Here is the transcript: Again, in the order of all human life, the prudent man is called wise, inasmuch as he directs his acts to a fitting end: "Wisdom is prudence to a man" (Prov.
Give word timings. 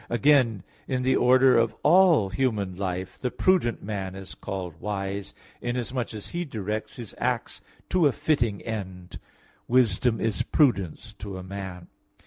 Again, 0.09 0.63
in 0.87 1.03
the 1.03 1.15
order 1.15 1.55
of 1.59 1.75
all 1.83 2.29
human 2.31 2.75
life, 2.75 3.19
the 3.19 3.29
prudent 3.29 3.83
man 3.83 4.15
is 4.15 4.33
called 4.33 4.81
wise, 4.81 5.35
inasmuch 5.61 6.11
as 6.15 6.29
he 6.29 6.43
directs 6.43 6.95
his 6.95 7.13
acts 7.19 7.61
to 7.89 8.07
a 8.07 8.11
fitting 8.11 8.63
end: 8.63 9.19
"Wisdom 9.67 10.19
is 10.19 10.41
prudence 10.41 11.13
to 11.19 11.37
a 11.37 11.43
man" 11.43 11.81
(Prov. 11.81 11.87